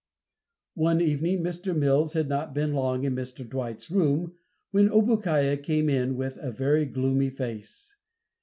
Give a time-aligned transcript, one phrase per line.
[0.73, 1.75] One evening Mr.
[1.77, 3.47] Mills had not been long in Mr.
[3.47, 4.33] Dwight's room,
[4.71, 7.93] when Obookiah came in with a very gloomy face.